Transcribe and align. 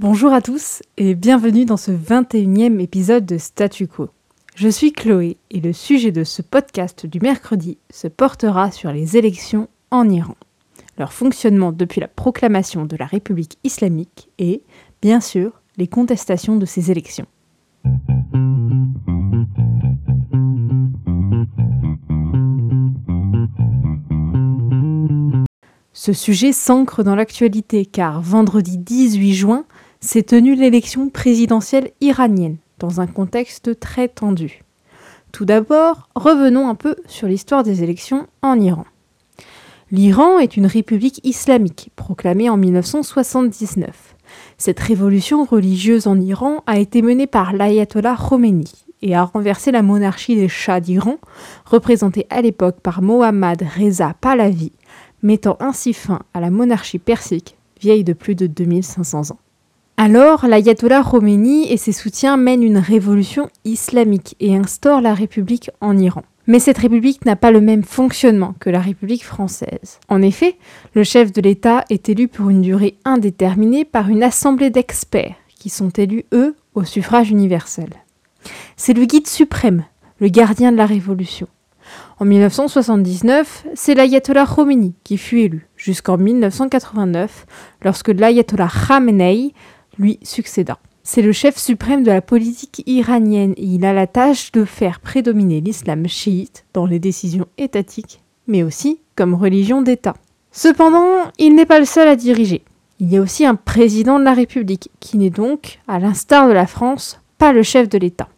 Bonjour 0.00 0.32
à 0.32 0.40
tous 0.40 0.80
et 0.96 1.16
bienvenue 1.16 1.64
dans 1.64 1.76
ce 1.76 1.90
21e 1.90 2.78
épisode 2.78 3.26
de 3.26 3.36
Statu 3.36 3.88
Quo. 3.88 4.10
Je 4.54 4.68
suis 4.68 4.92
Chloé 4.92 5.38
et 5.50 5.60
le 5.60 5.72
sujet 5.72 6.12
de 6.12 6.22
ce 6.22 6.40
podcast 6.40 7.04
du 7.04 7.18
mercredi 7.18 7.78
se 7.90 8.06
portera 8.06 8.70
sur 8.70 8.92
les 8.92 9.16
élections 9.16 9.66
en 9.90 10.08
Iran, 10.08 10.36
leur 10.98 11.12
fonctionnement 11.12 11.72
depuis 11.72 12.00
la 12.00 12.06
proclamation 12.06 12.86
de 12.86 12.94
la 12.94 13.06
République 13.06 13.58
islamique 13.64 14.28
et, 14.38 14.62
bien 15.02 15.20
sûr, 15.20 15.60
les 15.78 15.88
contestations 15.88 16.54
de 16.54 16.64
ces 16.64 16.92
élections. 16.92 17.26
Ce 25.92 26.12
sujet 26.12 26.52
s'ancre 26.52 27.02
dans 27.02 27.16
l'actualité 27.16 27.84
car 27.84 28.22
vendredi 28.22 28.78
18 28.78 29.34
juin, 29.34 29.64
s'est 30.00 30.22
tenue 30.22 30.54
l'élection 30.54 31.08
présidentielle 31.08 31.90
iranienne, 32.00 32.56
dans 32.78 33.00
un 33.00 33.06
contexte 33.06 33.78
très 33.80 34.08
tendu. 34.08 34.62
Tout 35.32 35.44
d'abord, 35.44 36.08
revenons 36.14 36.68
un 36.68 36.74
peu 36.74 36.96
sur 37.06 37.28
l'histoire 37.28 37.62
des 37.62 37.82
élections 37.82 38.26
en 38.42 38.58
Iran. 38.58 38.84
L'Iran 39.90 40.38
est 40.38 40.56
une 40.56 40.66
république 40.66 41.20
islamique, 41.24 41.90
proclamée 41.96 42.50
en 42.50 42.56
1979. 42.56 44.16
Cette 44.58 44.80
révolution 44.80 45.44
religieuse 45.44 46.06
en 46.06 46.20
Iran 46.20 46.62
a 46.66 46.78
été 46.78 47.02
menée 47.02 47.26
par 47.26 47.52
l'ayatollah 47.52 48.16
Khomeini 48.16 48.70
et 49.00 49.14
a 49.14 49.24
renversé 49.24 49.70
la 49.70 49.82
monarchie 49.82 50.36
des 50.36 50.48
Shahs 50.48 50.80
d'Iran, 50.80 51.18
représentée 51.64 52.26
à 52.30 52.42
l'époque 52.42 52.80
par 52.80 53.00
Mohammad 53.00 53.64
Reza 53.78 54.14
Pahlavi, 54.20 54.72
mettant 55.22 55.56
ainsi 55.60 55.92
fin 55.92 56.20
à 56.34 56.40
la 56.40 56.50
monarchie 56.50 56.98
persique, 56.98 57.56
vieille 57.80 58.04
de 58.04 58.12
plus 58.12 58.34
de 58.34 58.46
2500 58.46 59.30
ans. 59.30 59.38
Alors, 60.00 60.46
l'ayatollah 60.46 61.02
Khomeini 61.02 61.72
et 61.72 61.76
ses 61.76 61.90
soutiens 61.90 62.36
mènent 62.36 62.62
une 62.62 62.78
révolution 62.78 63.50
islamique 63.64 64.36
et 64.38 64.56
instaurent 64.56 65.00
la 65.00 65.12
République 65.12 65.72
en 65.80 65.98
Iran. 65.98 66.22
Mais 66.46 66.60
cette 66.60 66.78
République 66.78 67.24
n'a 67.24 67.34
pas 67.34 67.50
le 67.50 67.60
même 67.60 67.82
fonctionnement 67.82 68.54
que 68.60 68.70
la 68.70 68.78
République 68.78 69.24
française. 69.24 69.98
En 70.08 70.22
effet, 70.22 70.56
le 70.94 71.02
chef 71.02 71.32
de 71.32 71.40
l'État 71.40 71.84
est 71.90 72.08
élu 72.08 72.28
pour 72.28 72.48
une 72.48 72.62
durée 72.62 72.96
indéterminée 73.04 73.84
par 73.84 74.08
une 74.08 74.22
assemblée 74.22 74.70
d'experts 74.70 75.34
qui 75.58 75.68
sont 75.68 75.90
élus, 75.90 76.26
eux, 76.32 76.54
au 76.76 76.84
suffrage 76.84 77.32
universel. 77.32 77.90
C'est 78.76 78.94
le 78.94 79.04
guide 79.04 79.26
suprême, 79.26 79.84
le 80.20 80.28
gardien 80.28 80.70
de 80.70 80.76
la 80.76 80.86
Révolution. 80.86 81.48
En 82.20 82.24
1979, 82.24 83.66
c'est 83.74 83.94
l'ayatollah 83.94 84.46
Khomeini 84.46 84.94
qui 85.02 85.18
fut 85.18 85.40
élu, 85.40 85.68
jusqu'en 85.76 86.18
1989, 86.18 87.46
lorsque 87.82 88.08
l'ayatollah 88.08 88.68
Khamenei 88.68 89.54
lui 89.98 90.18
succéda. 90.22 90.78
C'est 91.02 91.22
le 91.22 91.32
chef 91.32 91.56
suprême 91.56 92.02
de 92.02 92.10
la 92.10 92.20
politique 92.20 92.82
iranienne 92.86 93.54
et 93.56 93.64
il 93.64 93.84
a 93.84 93.92
la 93.92 94.06
tâche 94.06 94.52
de 94.52 94.64
faire 94.64 95.00
prédominer 95.00 95.60
l'islam 95.60 96.06
chiite 96.06 96.64
dans 96.74 96.86
les 96.86 96.98
décisions 96.98 97.46
étatiques, 97.56 98.20
mais 98.46 98.62
aussi 98.62 99.00
comme 99.16 99.34
religion 99.34 99.80
d'État. 99.80 100.14
Cependant, 100.52 101.30
il 101.38 101.54
n'est 101.54 101.66
pas 101.66 101.78
le 101.78 101.84
seul 101.84 102.08
à 102.08 102.16
diriger. 102.16 102.62
Il 103.00 103.10
y 103.10 103.16
a 103.16 103.22
aussi 103.22 103.46
un 103.46 103.54
président 103.54 104.18
de 104.18 104.24
la 104.24 104.34
République, 104.34 104.90
qui 105.00 105.18
n'est 105.18 105.30
donc, 105.30 105.78
à 105.88 105.98
l'instar 105.98 106.48
de 106.48 106.52
la 106.52 106.66
France, 106.66 107.20
pas 107.38 107.52
le 107.52 107.62
chef 107.62 107.88
de 107.88 107.96
l'État. 107.96 108.28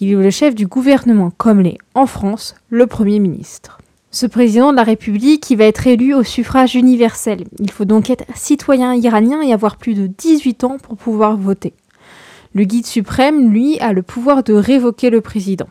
Il 0.00 0.12
est 0.12 0.14
le 0.14 0.30
chef 0.30 0.54
du 0.54 0.66
gouvernement, 0.66 1.32
comme 1.36 1.60
l'est 1.60 1.78
en 1.94 2.06
France 2.06 2.54
le 2.70 2.86
Premier 2.86 3.18
ministre 3.18 3.78
ce 4.16 4.24
président 4.24 4.70
de 4.70 4.76
la 4.76 4.82
République 4.82 5.42
qui 5.42 5.56
va 5.56 5.66
être 5.66 5.86
élu 5.86 6.14
au 6.14 6.22
suffrage 6.22 6.74
universel. 6.74 7.44
Il 7.58 7.70
faut 7.70 7.84
donc 7.84 8.08
être 8.08 8.24
citoyen 8.34 8.94
iranien 8.94 9.42
et 9.42 9.52
avoir 9.52 9.76
plus 9.76 9.92
de 9.92 10.06
18 10.06 10.64
ans 10.64 10.78
pour 10.82 10.96
pouvoir 10.96 11.36
voter. 11.36 11.74
Le 12.54 12.64
guide 12.64 12.86
suprême, 12.86 13.52
lui, 13.52 13.78
a 13.78 13.92
le 13.92 14.00
pouvoir 14.00 14.42
de 14.42 14.54
révoquer 14.54 15.10
le 15.10 15.20
président. 15.20 15.66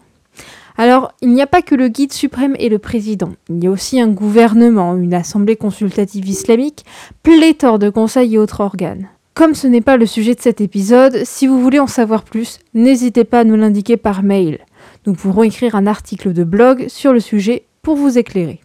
Alors, 0.77 1.11
il 1.23 1.31
n'y 1.31 1.41
a 1.41 1.47
pas 1.47 1.63
que 1.63 1.73
le 1.73 1.88
guide 1.88 2.13
suprême 2.13 2.55
et 2.59 2.69
le 2.69 2.77
président. 2.77 3.31
Il 3.50 3.63
y 3.63 3.66
a 3.66 3.72
aussi 3.72 4.00
un 4.00 4.09
gouvernement, 4.09 4.95
une 4.95 5.16
assemblée 5.16 5.55
consultative 5.55 6.29
islamique, 6.29 6.85
pléthore 7.23 7.79
de 7.79 7.89
conseils 7.89 8.35
et 8.35 8.38
autres 8.38 8.61
organes. 8.61 9.09
Comme 9.34 9.55
ce 9.55 9.66
n'est 9.66 9.81
pas 9.81 9.97
le 9.97 10.05
sujet 10.05 10.35
de 10.35 10.41
cet 10.41 10.61
épisode, 10.61 11.23
si 11.23 11.47
vous 11.47 11.59
voulez 11.59 11.79
en 11.79 11.88
savoir 11.88 12.22
plus, 12.22 12.59
n'hésitez 12.75 13.23
pas 13.23 13.39
à 13.39 13.44
nous 13.44 13.55
l'indiquer 13.55 13.97
par 13.97 14.22
mail. 14.22 14.59
Nous 15.07 15.13
pourrons 15.13 15.41
écrire 15.41 15.73
un 15.73 15.88
article 15.88 16.31
de 16.31 16.44
blog 16.44 16.85
sur 16.89 17.11
le 17.11 17.19
sujet 17.19 17.66
pour 17.85 17.96
vous 17.96 18.18
éclairer. 18.18 18.62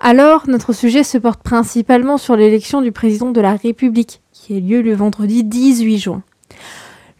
Alors, 0.00 0.48
notre 0.48 0.72
sujet 0.72 1.04
se 1.04 1.16
porte 1.16 1.44
principalement 1.44 2.18
sur 2.18 2.34
l'élection 2.34 2.82
du 2.82 2.90
président 2.90 3.30
de 3.30 3.40
la 3.40 3.54
République, 3.54 4.20
qui 4.32 4.56
a 4.56 4.58
lieu 4.58 4.82
le 4.82 4.94
vendredi 4.94 5.44
18 5.44 5.98
juin. 5.98 6.22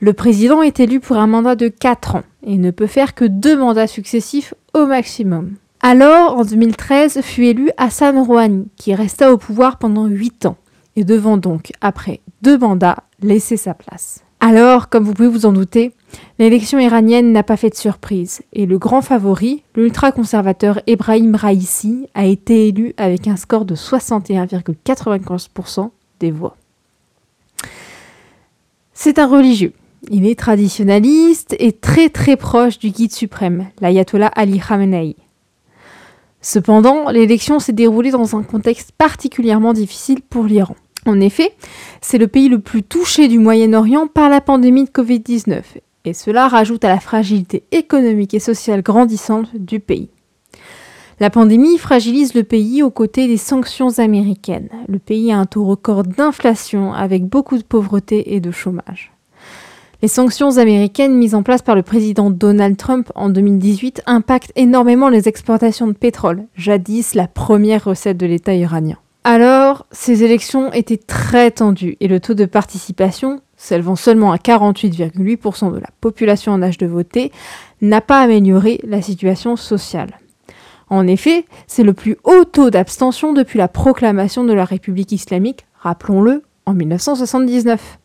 Le 0.01 0.15
président 0.15 0.63
est 0.63 0.81
élu 0.81 0.99
pour 0.99 1.19
un 1.19 1.29
mandat 1.29 1.55
de 1.55 1.69
4 1.69 2.17
ans 2.17 2.23
et 2.45 2.59
ne 2.59 2.73
peut 2.73 2.89
faire 2.89 3.15
que 3.15 3.25
deux 3.25 3.57
mandats 3.57 3.87
successifs 3.87 4.53
au 4.75 4.85
maximum. 4.87 5.53
Alors, 5.81 6.37
en 6.37 6.45
2013, 6.45 7.21
fut 7.21 7.45
élu 7.45 7.71
Hassan 7.77 8.19
Rouhani, 8.19 8.67
qui 8.75 8.93
resta 8.93 9.33
au 9.33 9.39
pouvoir 9.39 9.79
pendant 9.79 10.07
8 10.07 10.47
ans, 10.47 10.57
et 10.97 11.05
devant 11.05 11.37
donc, 11.37 11.71
après 11.81 12.21
deux 12.43 12.59
mandats, 12.59 13.05
laisser 13.23 13.57
sa 13.57 13.75
place. 13.75 14.25
Alors, 14.41 14.89
comme 14.89 15.05
vous 15.05 15.15
pouvez 15.15 15.29
vous 15.29 15.47
en 15.47 15.53
douter, 15.53 15.95
l'élection 16.39 16.79
iranienne 16.79 17.33
n'a 17.33 17.43
pas 17.43 17.57
fait 17.57 17.71
de 17.71 17.75
surprise 17.75 18.43
et 18.53 18.67
le 18.67 18.79
grand 18.79 19.03
favori, 19.03 19.65
l'ultra-conservateur 19.75 20.81
Ebrahim 20.87 21.35
Raisi, 21.35 22.07
a 22.15 22.27
été 22.27 22.69
élu 22.69 22.95
avec 22.97 23.27
un 23.29 23.37
score 23.37 23.65
de 23.65 23.75
61,95% 23.75 25.91
des 26.21 26.31
voix. 26.31 26.57
C'est 28.93 29.19
un 29.19 29.27
religieux. 29.27 29.73
Il 30.11 30.27
est 30.27 30.39
traditionnaliste 30.39 31.57
et 31.59 31.73
très 31.73 32.09
très 32.09 32.37
proche 32.37 32.79
du 32.79 32.91
guide 32.91 33.13
suprême, 33.13 33.69
l'ayatollah 33.81 34.31
Ali 34.35 34.61
Khamenei. 34.61 35.17
Cependant, 36.41 37.11
l'élection 37.11 37.61
s'est 37.61 37.73
déroulée 37.73 38.11
dans 38.11 38.37
un 38.37 38.43
contexte 38.43 38.93
particulièrement 38.93 39.73
difficile 39.73 40.23
pour 40.23 40.45
l'Iran. 40.45 40.75
En 41.07 41.21
effet, 41.21 41.55
c'est 42.01 42.19
le 42.19 42.29
pays 42.29 42.49
le 42.49 42.59
plus 42.59 42.83
touché 42.83 43.29
du 43.29 43.39
Moyen-Orient 43.39 44.09
par 44.09 44.29
la 44.29 44.41
pandémie 44.41 44.85
de 44.85 44.91
Covid-19, 44.91 45.63
et 46.05 46.15
cela 46.15 46.49
rajoute 46.49 46.85
à 46.85 46.89
la 46.89 47.01
fragilité 47.01 47.65
économique 47.73 48.35
et 48.35 48.41
sociale 48.41 48.83
grandissante 48.83 49.55
du 49.55 49.81
pays. 49.81 50.11
La 51.21 51.31
pandémie 51.31 51.79
fragilise 51.79 52.35
le 52.35 52.43
pays 52.43 52.83
aux 52.83 52.91
côtés 52.91 53.29
des 53.29 53.37
sanctions 53.37 53.99
américaines. 53.99 54.71
Le 54.89 54.99
pays 54.99 55.31
a 55.31 55.39
un 55.39 55.47
taux 55.47 55.65
record 55.65 56.03
d'inflation 56.03 56.93
avec 56.93 57.25
beaucoup 57.25 57.57
de 57.57 57.63
pauvreté 57.63 58.35
et 58.35 58.41
de 58.41 58.51
chômage. 58.51 59.13
Les 60.03 60.09
sanctions 60.09 60.59
américaines 60.59 61.15
mises 61.15 61.37
en 61.37 61.45
place 61.45 61.63
par 61.63 61.77
le 61.77 61.85
président 61.85 62.29
Donald 62.29 62.77
Trump 62.77 63.13
en 63.15 63.29
2018 63.29 64.03
impactent 64.07 64.51
énormément 64.57 65.09
les 65.09 65.29
exportations 65.29 65.87
de 65.87 65.93
pétrole, 65.93 66.47
jadis 66.57 67.15
la 67.15 67.29
première 67.29 67.85
recette 67.85 68.17
de 68.17 68.27
l'État 68.27 68.55
iranien. 68.55 68.97
Alors, 69.23 69.87
ces 69.93 70.25
élections 70.25 70.73
étaient 70.73 70.97
très 70.97 71.53
tendues 71.53 71.97
et 72.01 72.09
le 72.09 72.19
taux 72.19 72.35
de 72.35 72.47
participation, 72.47 73.41
s'élevant 73.63 73.95
seulement 73.95 74.33
à 74.33 74.39
48,8% 74.39 75.73
de 75.73 75.79
la 75.79 75.91
population 76.01 76.51
en 76.51 76.63
âge 76.63 76.79
de 76.79 76.87
voter, 76.87 77.31
n'a 77.81 78.01
pas 78.01 78.21
amélioré 78.21 78.81
la 78.83 79.01
situation 79.01 79.55
sociale. 79.55 80.19
En 80.91 81.07
effet, 81.07 81.45
c'est 81.69 81.85
le 81.85 81.93
plus 81.93 82.17
haut 82.25 82.45
taux 82.45 82.71
d'abstention 82.71 83.33
depuis 83.33 83.59
la 83.59 83.69
proclamation 83.69 84.43
de 84.43 84.53
la 84.53 84.65
République 84.65 85.13
islamique, 85.13 85.65
rappelons-le, 85.79 86.43
en 86.67 86.75
1979. 86.75 87.99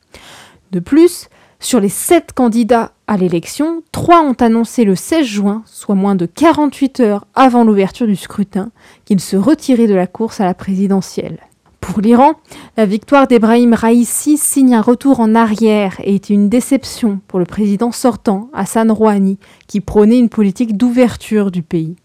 De 0.72 0.80
plus, 0.80 1.28
sur 1.60 1.80
les 1.80 1.90
sept 1.90 2.34
candidats 2.34 2.92
à 3.08 3.18
l'élection, 3.18 3.82
trois 3.92 4.22
ont 4.22 4.34
annoncé 4.40 4.84
le 4.84 4.96
16 4.96 5.26
juin, 5.26 5.64
soit 5.66 5.96
moins 5.96 6.14
de 6.14 6.28
48 6.28 7.00
heures 7.00 7.26
avant 7.34 7.64
l'ouverture 7.64 8.06
du 8.06 8.16
scrutin, 8.16 8.70
qu'ils 9.06 9.22
se 9.22 9.36
retiraient 9.36 9.88
de 9.88 9.96
la 9.96 10.06
course 10.06 10.40
à 10.40 10.46
la 10.46 10.54
présidentielle. 10.54 11.40
Pour 11.88 12.02
l'Iran, 12.02 12.34
la 12.76 12.86
victoire 12.86 13.28
d'Ebrahim 13.28 13.74
Raisi 13.74 14.38
signe 14.38 14.76
un 14.76 14.82
retour 14.82 15.22
en 15.22 15.36
arrière 15.36 15.96
et 16.04 16.16
est 16.16 16.30
une 16.30 16.50
déception 16.50 17.22
pour 17.30 17.40
le 17.40 17.46
président 17.46 17.94
sortant, 17.94 18.50
Hassan 18.54 18.92
Rouhani, 18.92 19.40
qui 19.68 19.80
prônait 19.80 20.20
une 20.20 20.28
politique 20.28 20.76
d'ouverture 20.76 21.50
du 21.50 21.64
pays. 21.64 21.96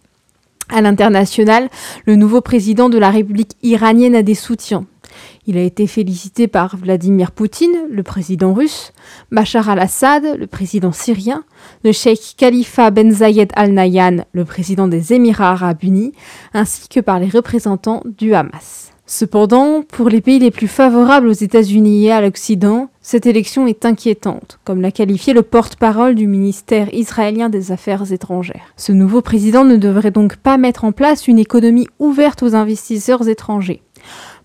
À 0.68 0.82
l'international, 0.82 1.68
le 2.06 2.14
nouveau 2.14 2.40
président 2.40 2.90
de 2.90 2.96
la 2.96 3.10
République 3.10 3.56
iranienne 3.64 4.14
a 4.14 4.22
des 4.22 4.36
soutiens. 4.36 4.86
Il 5.48 5.58
a 5.58 5.62
été 5.62 5.88
félicité 5.88 6.46
par 6.46 6.76
Vladimir 6.76 7.32
Poutine, 7.32 7.88
le 7.90 8.04
président 8.04 8.54
russe, 8.54 8.92
Bachar 9.32 9.68
al-Assad, 9.68 10.38
le 10.38 10.46
président 10.46 10.92
syrien, 10.92 11.42
le 11.82 11.90
cheikh 11.90 12.36
Khalifa 12.38 12.92
Ben 12.92 13.10
Zayed 13.10 13.52
al-Nahyan, 13.56 14.24
le 14.32 14.44
président 14.44 14.86
des 14.86 15.12
Émirats 15.12 15.50
arabes 15.50 15.82
unis, 15.82 16.12
ainsi 16.54 16.88
que 16.88 17.00
par 17.00 17.18
les 17.18 17.28
représentants 17.28 18.04
du 18.06 18.32
Hamas. 18.32 18.91
Cependant, 19.06 19.82
pour 19.82 20.08
les 20.08 20.20
pays 20.20 20.38
les 20.38 20.52
plus 20.52 20.68
favorables 20.68 21.26
aux 21.26 21.32
États-Unis 21.32 22.06
et 22.06 22.12
à 22.12 22.20
l'Occident, 22.20 22.88
cette 23.00 23.26
élection 23.26 23.66
est 23.66 23.84
inquiétante, 23.84 24.60
comme 24.64 24.80
l'a 24.80 24.92
qualifié 24.92 25.34
le 25.34 25.42
porte-parole 25.42 26.14
du 26.14 26.28
ministère 26.28 26.92
israélien 26.94 27.48
des 27.48 27.72
Affaires 27.72 28.12
étrangères. 28.12 28.72
Ce 28.76 28.92
nouveau 28.92 29.20
président 29.20 29.64
ne 29.64 29.76
devrait 29.76 30.12
donc 30.12 30.36
pas 30.36 30.56
mettre 30.56 30.84
en 30.84 30.92
place 30.92 31.26
une 31.26 31.40
économie 31.40 31.88
ouverte 31.98 32.44
aux 32.44 32.54
investisseurs 32.54 33.28
étrangers. 33.28 33.82